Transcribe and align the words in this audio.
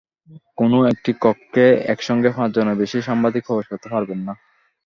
কোনো 0.57 0.77
একটি 0.91 1.11
কক্ষে 1.21 1.65
একসঙ্গে 1.93 2.29
পাঁচজনের 2.35 2.79
বেশি 2.81 2.97
সাংবাদিক 3.07 3.43
প্রবেশ 3.47 3.65
করতে 3.71 3.87
পারবেন 3.93 4.19
না। 4.27 4.33